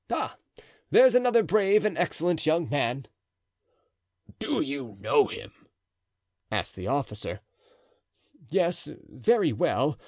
[0.09, 0.35] Ah!
[0.89, 3.05] there's another brave and excellent young man."
[4.39, 5.67] "Do you know him?"
[6.51, 7.41] asked the officer.
[8.49, 9.99] "Yes, very well.